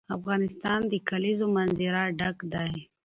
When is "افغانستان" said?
0.17-0.79